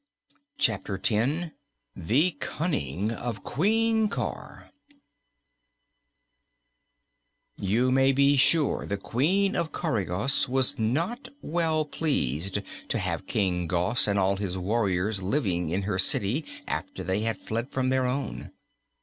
Chapter 0.57 0.97
Ten 0.97 1.51
The 1.95 2.31
Cunning 2.39 3.11
of 3.11 3.43
Queen 3.43 4.09
Cor 4.09 4.71
You 7.55 7.91
may 7.91 8.11
be 8.11 8.35
sure 8.35 8.87
the 8.87 8.97
Queen 8.97 9.55
of 9.55 9.71
Coregos 9.71 10.49
was 10.49 10.79
not 10.79 11.27
well 11.43 11.85
pleased 11.85 12.63
to 12.89 12.97
have 12.97 13.27
King 13.27 13.67
Gos 13.67 14.07
and 14.07 14.17
all 14.17 14.37
his 14.37 14.57
warriors 14.57 15.21
living 15.21 15.69
in 15.69 15.83
her 15.83 15.99
city 15.99 16.45
after 16.67 17.03
they 17.03 17.19
had 17.19 17.37
fled 17.37 17.69
from 17.69 17.89
their 17.89 18.07
own. 18.07 18.49